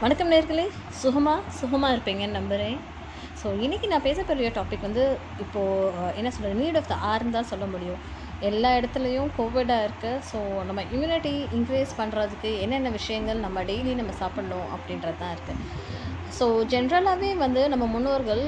[0.00, 0.64] வணக்கம் நேர்களே.
[1.02, 2.78] சுகமாக சுகமாக இருப்பீங்கன்னு நம்புகிறேன்
[3.40, 5.04] ஸோ இன்றைக்கி நான் பேச பெரிய டாபிக் வந்து
[5.44, 8.00] இப்போது என்ன சொல்கிறது நீட் ஆஃப் த ஆர்ன்னு தான் சொல்ல முடியும்.
[8.48, 10.38] எல்லா இடத்துலையும் கோவிடாக இருக்குது ஸோ
[10.68, 15.62] நம்ம இம்யூனிட்டி இன்க்ரீஸ் பண்ணுறதுக்கு என்னென்ன விஷயங்கள் நம்ம டெய்லி நம்ம சாப்பிட்ணும் அப்படின்றது தான் இருக்குது
[16.38, 18.44] ஸோ ஜென்ரலாகவே வந்து நம்ம முன்னோர்கள்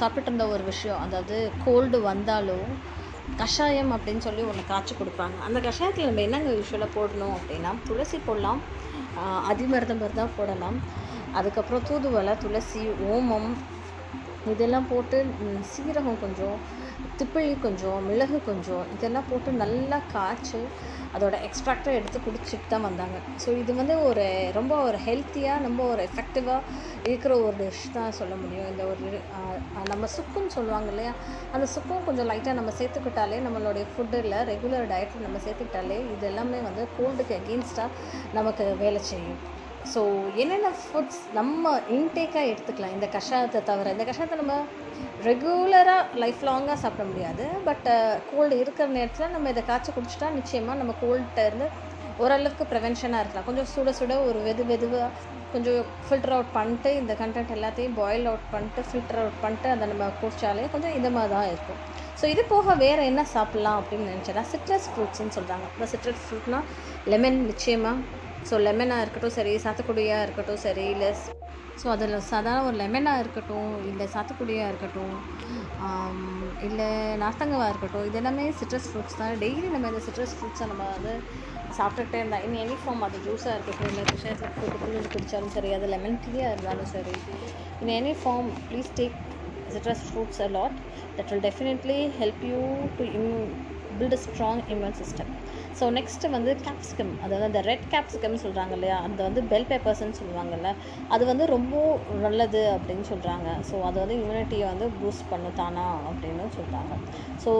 [0.00, 1.36] சாப்பிட்டு இருந்த ஒரு விஷயம் அதாவது
[1.66, 2.66] கோல்டு வந்தாலும்
[3.40, 5.36] கஷாயம் அப்படின்னு சொல்லி ஒன்று காய்ச்சி கொடுப்பாங்க.
[5.46, 8.60] அந்த கஷாயத்தில் நம்ம என்னங்க யூஸ்வலாக போடணும் அப்படின்னா துளசி போடலாம்.
[9.50, 10.78] அதிமருதம் தான் போடலாம்.
[11.38, 12.82] அதுக்கப்புறம் தூதுவளை துளசி
[13.14, 13.48] ஓமம்
[14.52, 15.18] இதெல்லாம் போட்டு
[15.70, 16.58] சீரகம் கொஞ்சம்
[17.20, 20.60] திப்பிலி கொஞ்சம் மிளகு கொஞ்சம் இதெல்லாம் போட்டு நல்லா காய்ச்சி
[21.16, 23.18] அதோட எக்ஸ்ட்ராக்டை எடுத்து குடிச்சிட்டு தான் வந்தாங்க.
[23.42, 24.24] ஸோ இது வந்து ஒரு
[24.58, 26.72] ரொம்ப ஒரு ஹெல்த்தியாக ரொம்ப ஒரு எஃபெக்டிவாக
[27.08, 28.68] இருக்கிற ஒரு டிஷ் தான் சொல்ல முடியும்.
[28.72, 29.20] இந்த ஒரு
[29.92, 31.12] நம்ம சுக்குன்னு சொல்லுவாங்க இல்லையா?
[31.56, 36.84] அந்த சுக்கும் கொஞ்சம் லைட்டாக நம்ம சேர்த்துக்கிட்டாலே நம்மளுடைய ஃபுட்டில் ரெகுலர் டயட்டில் நம்ம சேர்த்துக்கிட்டாலே இது எல்லாமே வந்து
[36.98, 37.88] கோல்டுக்கு அகெயின்ஸ்டாக
[38.38, 39.40] நமக்கு வேலை செய்யும்.
[39.92, 40.00] ஸோ
[40.42, 42.94] என்னென்ன ஃபுட்ஸ் நம்ம இன்டேக்காக எடுத்துக்கலாம்?
[42.96, 44.56] இந்த கஷாயத்தை தவிர இந்த கஷாயத்தை நம்ம
[45.28, 47.44] ரெகுலராக லைஃப் லாங்காக சாப்பிட முடியாது.
[47.68, 47.88] பட்
[48.30, 51.68] கோல்டு இருக்கிற நேரத்தில் நம்ம இதை காய்ச்சி குடிச்சிட்டா நிச்சயமாக நம்ம கோல்ட்ட இருந்து
[52.22, 53.48] ஓரளவுக்கு ப்ரிவென்ஷனாக இருக்கலாம்.
[53.48, 55.10] கொஞ்சம் சுட சுட ஒரு வெது வெதுவாக
[55.52, 60.08] கொஞ்சம் ஃபில்டர் அவுட் பண்ணிட்டு இந்த கண்டென்ட் எல்லாத்தையும் பாயில் அவுட் பண்ணிட்டு ஃபில்டர் அவுட் பண்ணிட்டு அதை நம்ம
[60.20, 61.78] குடித்தாலே கொஞ்சம் இந்த மாதிரி தான் இருக்கும்.
[62.20, 66.66] ஸோ இது போக வேறு என்ன சாப்பிட்லாம் அப்படின்னு நினச்சேன்னா சிட்ரஸ் ஃப்ரூட்ஸ்னு சொல்கிறாங்க இந்த சிட்ரஸ் ஃப்ரூட்னால்
[67.12, 71.10] லெமன் நிச்சயமாக ஸோ லெமனாக இருக்கட்டும் சரி சாத்துக்குடியாக இருக்கட்டும் சரி இல்லை
[71.76, 75.16] ஸோ அதில் சாதாரண ஒரு லெமனாக இருக்கட்டும் இல்லை சாத்துக்குடியாக இருக்கட்டும்
[76.66, 76.88] இல்லை
[77.22, 79.34] நார்த்தங்கவாக இருக்கட்டும் இது எல்லாமே சிட்ரஸ் ஃப்ரூட்ஸ் தான்.
[79.44, 81.12] டெய்லி நம்ம இந்த சிட்ரஸ் ஃப்ரூட்ஸை நம்ம வந்து
[81.78, 85.88] சாப்பிட்டுக்கிட்டே இருந்தால் இனி எனி ஃபார்ம் அது ஜூஸாக இருக்கட்டும் இல்லை விஷயத்தில் போட்டு குளிர் குடித்தாலும் சரி அது
[85.94, 87.16] லெமன் டீயாக இருந்தாலும் சரி
[87.82, 89.18] in any form please take
[89.68, 90.74] citrus fruits a lot.
[91.16, 92.60] That will definitely help you
[92.98, 93.50] to im-
[93.98, 95.30] build a strong immune system
[95.78, 98.96] so next வந்து கேப்சிகம் அதாவது அந்த ரெட் கேப்சிகம்னு சொல்கிறாங்க இல்லையா?
[99.06, 100.70] அந்த வந்து பெல் பேப்பர்ஸ்ன்னு சொல்லுவாங்கல்ல.
[101.10, 101.74] அது வந்து ரொம்ப
[102.20, 106.92] நல்லது அப்படின்னு சொல்கிறாங்க ஸோ அது வந்து இம்யூனிட்டியை வந்து பூஸ்ட் பண்ணு தானா அப்படின்னு சொல்கிறாங்க
[107.44, 107.52] ஸோ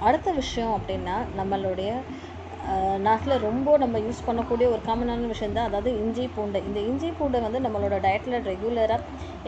[0.00, 1.90] அடுத்த விஷயம் அப்படின்னா நம்மளுடைய
[3.06, 6.60] நாட்டில் ரொம்ப நம்ம யூஸ் பண்ணக்கூடிய ஒரு காமனான விஷயம் தான் அதாவது இஞ்சி பூண்டை.
[6.68, 9.00] இந்த இஞ்சி பூண்டை வந்து நம்மளோட டயட்டில் ரெகுலராக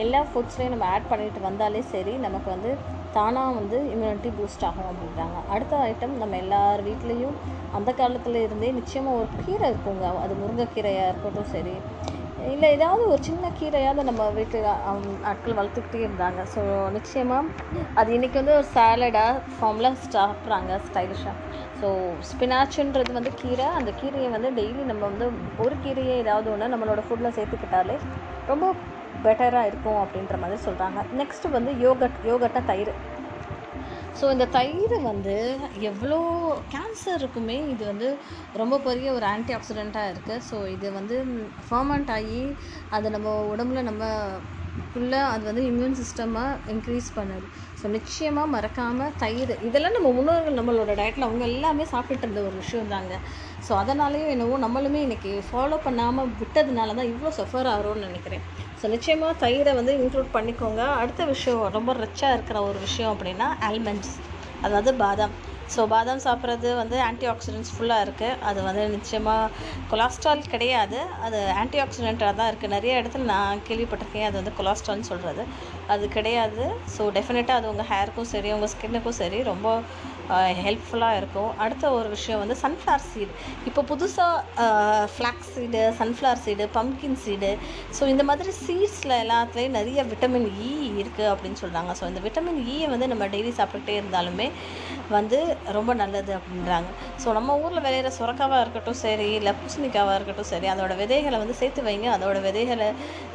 [0.04, 2.72] எல்லா ஃபுட்ஸ்லேயும் நம்ம ஆட் பண்ணிட்டு வந்தாலே சரி நமக்கு வந்து
[3.16, 5.36] தானாக வந்து இம்யூனிட்டி பூஸ்ட் ஆகும் அப்படின்றாங்க.
[5.54, 7.36] அடுத்த ஐட்டம் நம்ம எல்லார் வீட்லேயும்
[7.78, 10.06] அந்த காலத்தில் இருந்தே நிச்சயமாக ஒரு கீரை இருக்குங்க.
[10.24, 11.74] அது முருங்கைக்கீரையாக இருக்கட்டும் சரி
[12.52, 14.66] இல்லை ஏதாவது ஒரு சின்ன கீரையாவது நம்ம வீட்டில்
[15.30, 16.40] ஆட்கள் வளர்த்துக்கிட்டே இருந்தாங்க.
[16.54, 16.62] ஸோ
[16.96, 17.52] நிச்சயமாக
[18.00, 21.34] அது இன்றைக்கி வந்து ஒரு சாலடாக ஃபார்மில் சாப்பிட்றாங்க ஸ்டைலிஷாக
[21.80, 21.88] ஸோ
[22.30, 23.68] ஸ்பினாச்சுன்றது வந்து கீரை.
[23.78, 25.28] அந்த கீரையை வந்து டெய்லி நம்ம வந்து
[25.64, 27.96] ஒரு கீரையை ஏதாவது ஒன்று நம்மளோட ஃபுட்டில் சேர்த்துக்கிட்டாலே
[28.52, 28.74] ரொம்ப
[29.24, 32.92] பெட்டராக இருக்கும் அப்படின்ற மாதிரி சொல்கிறாங்க நெக்ஸ்ட்டு வந்து யோகட் யோகட்டா தயிர்.
[34.18, 35.34] ஸோ இந்த தயிர் வந்து
[35.90, 36.18] எவ்வளோ
[36.74, 38.08] கேன்சருக்குமே இது வந்து
[38.60, 41.16] ரொம்ப பெரிய ஒரு ஆன்டி ஆக்சிடெண்ட்டாக இருக்குது ஸோ இது வந்து
[41.68, 42.42] ஃபர்மெண்ட் ஆகி
[42.96, 44.04] அது நம்ம உடம்புல நம்ம
[44.94, 47.46] குள்ளே அது வந்து இம்யூன் சிஸ்டமாக இன்க்ரீஸ் பண்ணுது.
[47.80, 52.92] ஸோ நிச்சயமாக மறக்காமல் தயிர் இதெல்லாம் நம்ம முன்னோர்கள் நம்மளோட டயட்டில் அவங்க எல்லாமே சாப்பிட்டுட்டு இருந்த ஒரு விஷயம்
[52.94, 53.14] தாங்க
[53.66, 58.44] ஸோ அதனாலேயும் என்னவோ நம்மளுமே இன்றைக்கி ஃபாலோ பண்ணாமல் விட்டதுனால தான் இவ்வளோ சஃபர் ஆகிறோன்னு நினைக்கிறேன்.
[58.80, 60.82] ஸோ நிச்சயமாக தயிரை வந்து இன்க்ளூட் பண்ணிக்கோங்க.
[61.00, 64.14] அடுத்த விஷயம் ரொம்ப ரிச்சாக இருக்கிற ஒரு விஷயம் அப்படின்னா ஆல்மண்ட்ஸ்
[64.62, 65.34] அதாவது பாதாம்.
[65.74, 69.50] ஸோ பாதாம் சாப்பிட்றது வந்து ஆன்டி ஆக்சிடென்ட்ஸ் ஃபுல்லாக இருக்குது அது வந்து நிச்சயமாக
[69.92, 70.98] கொலஸ்ட்ரால் கிடையாது.
[71.26, 74.26] அது ஆன்டி ஆக்சிடென்ட்டாக தான் இருக்குது நிறைய இடத்துல நான் கேள்விப்பட்டிருக்கேன்.
[74.28, 75.44] அது வந்து கொலஸ்ட்ரால்னு சொல்கிறது
[75.94, 76.66] அது கிடையாது.
[76.96, 79.68] ஸோ டெஃபினட்டாக அது உங்கள் ஹேருக்கும் சரி உங்கள் ஸ்கின்னுக்கும் சரி ரொம்ப
[80.66, 81.50] ஹெல்ப்ஃபுல்லாக இருக்கும்.
[81.64, 83.32] அடுத்த ஒரு விஷயம் வந்து சன்ஃப்ளவர் சீடு
[83.68, 84.64] இப்போ புதுசாக
[85.12, 87.50] flax seed sunflower seed pumpkin seed
[87.98, 92.60] so இந்த மாதிரி சீட்ஸில் எல்லாத்துலேயும் நிறைய விட்டமின் இ e இருக்குது அப்படின்னு சொல்கிறாங்க ஸோ இந்த விட்டமின்
[92.72, 94.48] இயை வந்து நம்ம டெய்லி சாப்பிட்டுட்டே இருந்தாலுமே
[95.16, 95.40] வந்து
[95.76, 96.88] ரொம்ப நல்லது அப்படின்றாங்க.
[97.22, 101.86] ஸோ நம்ம ஊரில் விளையிற சுரக்காவாக இருக்கட்டும் சரி இல்லை பூசணிக்காவாக இருக்கட்டும் சரி அதோட விதைகளை வந்து சேர்த்து
[101.88, 102.08] வைங்க.
[102.16, 102.88] அதோட விதைகளை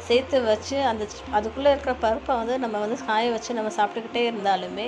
[0.08, 1.02] சேர்த்து வச்சு அந்த
[1.38, 4.86] அதுக்குள்ளே இருக்கிற பருப்பை வந்து நம்ம வந்து காய வச்சு நம்ம சாப்பிட்டுக்கிட்டே இருந்தாலுமே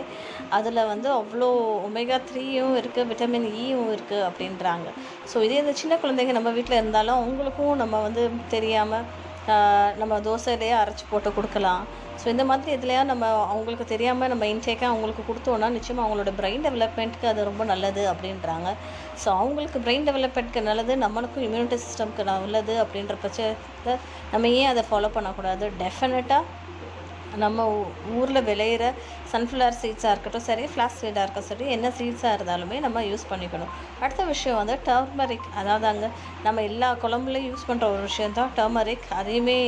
[0.58, 1.50] அதில் வந்து அவ்வளோ
[1.88, 4.88] ஒமேகா த்ரீயும் இருக்குது விட்டமின் ஈயும் e இருக்குது அப்படின்றாங்க.
[5.32, 8.24] ஸோ இதே இந்த சின்ன குழந்தைங்க நம்ம வீட்டில் இருந்தாலும் அவங்களுக்கும் நம்ம வந்து
[8.56, 9.06] தெரியாமல்
[10.00, 11.82] நம்ம தோசையிலேயே அரைச்சி போட்டு கொடுக்கலாம்.
[12.20, 17.30] ஸோ இந்த மாதிரி இதுலையா நம்ம அவங்களுக்கு தெரியாமல் நம்ம இன்டேக்காக அவங்களுக்கு கொடுத்தோன்னா நிச்சயமாக அவங்களோட பிரெயின் டெவலப்மெண்ட்டுக்கு
[17.32, 18.68] அது ரொம்ப நல்லது அப்படின்றாங்க.
[19.22, 24.02] ஸோ அவங்களுக்கு பிரெயின் டெவலப்மெண்ட்க்கு நல்லது நம்மளுக்கும் இம்யூனிட்டி சிஸ்டம்க்கு நல்லது அப்படின்ற பட்சத்தில்
[24.34, 25.66] நம்ம ஏன் அதை ஃபாலோ பண்ணக்கூடாது?
[25.82, 26.42] டெஃபினட்டாக
[27.42, 27.60] நம்ம
[28.18, 28.84] ஊரில் விளையிற
[29.30, 33.72] சன்ஃப்ளவர் சீட்ஸாக இருக்கட்டும் சரி ஃப்ளாக் சீடாக இருக்கட்டும் சரி என்ன சீட்ஸாக இருந்தாலுமே நம்ம யூஸ் பண்ணிக்கணும்.
[34.02, 36.10] அடுத்த விஷயம் வந்து டர்மரிக் அதாவது அங்கே
[36.44, 39.58] நம்ம எல்லா குழம்புலையும் யூஸ் பண்ணுற ஒரு விஷயம் தான் டர்மரிக் அதையுமே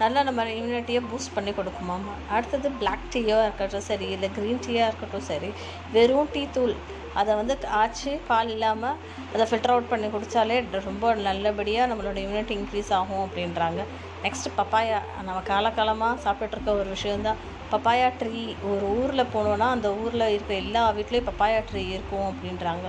[0.00, 5.26] நல்லா நம்ம இம்யூனிட்டியை பூஸ்ட் பண்ணி கொடுக்குமாமா அடுத்தது பிளாக் டீயாக இருக்கட்டும் சரி இல்லை க்ரீன் டீயாக இருக்கட்டும்
[5.30, 5.50] சரி
[5.94, 6.74] வெறும் டீ தூள்.
[7.20, 8.98] அதை வந்து ஆச்சு பால் இல்லாமல்
[9.34, 10.56] அதை ஃபில்டர் அவுட் பண்ணி குடித்தாலே
[10.88, 13.80] ரொம்ப நல்லபடியாக நம்மளோட இம்யூனிட்டி இன்க்ரீஸ் ஆகும் அப்படின்றாங்க.
[14.24, 17.40] நெக்ஸ்ட்டு பப்பாயா நம்ம காலகாலமாக சாப்பிட்டுட்ருக்க ஒரு விஷயந்தான்
[17.72, 18.42] பப்பாயா ட்ரீ
[18.72, 22.86] ஒரு ஊரில் போனோன்னா அந்த ஊரில் இருக்க எல்லா வீட்லேயும் பப்பாயா ட்ரீ இருக்கும் அப்படின்றாங்க.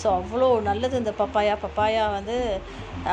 [0.00, 0.94] ஸோ அவ்வளோ நல்லது.
[1.02, 2.36] இந்த பப்பாயா பப்பாயா வந்து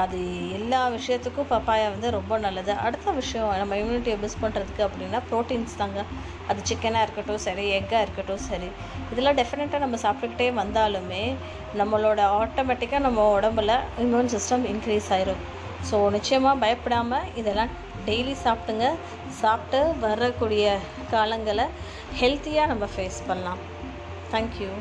[0.02, 0.20] அது
[0.58, 2.72] எல்லா விஷயத்துக்கும் பப்பாயா வந்து ரொம்ப நல்லது.
[2.86, 6.04] அடுத்த விஷயம் நம்ம இம்யூனிட்டியை பூஸ்ட் பண்ணுறதுக்கு அப்படின்னா ப்ரோட்டீன்ஸ் தாங்க.
[6.52, 8.70] அது சிக்கனாக இருக்கட்டும் சரி எக்காக இருக்கட்டும் சரி.
[9.12, 11.24] இதெல்லாம் டெஃபினட்டாக நம்ம சாப்பிட்டுக்கிட்டே வந்தாலுமே
[11.82, 15.44] நம்மளோட ஆட்டோமேட்டிக்காக நம்ம உடம்புல இம்யூன் சிஸ்டம் இன்க்ரீஸ் ஆயிரும்.
[15.90, 17.74] ஸோ நிச்சயமாக பயப்படாமல் இதெல்லாம்
[18.08, 18.88] டெய்லி சாப்பிட்டுங்க
[19.42, 20.66] சாப்பிட்டு வரக்கூடிய
[21.14, 21.68] காலங்களை
[22.22, 23.62] ஹெல்த்தியாக நம்ம ஃபேஸ் பண்ணலாம்.
[24.34, 24.72] தேங்க்யூ